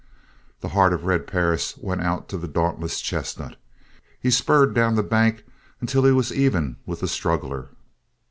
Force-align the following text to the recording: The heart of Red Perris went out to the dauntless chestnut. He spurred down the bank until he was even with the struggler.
The 0.61 0.69
heart 0.69 0.93
of 0.93 1.05
Red 1.05 1.27
Perris 1.27 1.77
went 1.77 2.01
out 2.01 2.27
to 2.29 2.37
the 2.39 2.47
dauntless 2.47 3.01
chestnut. 3.01 3.55
He 4.19 4.31
spurred 4.31 4.73
down 4.73 4.95
the 4.95 5.03
bank 5.03 5.43
until 5.79 6.05
he 6.05 6.11
was 6.11 6.31
even 6.33 6.77
with 6.87 7.01
the 7.01 7.07
struggler. 7.07 7.67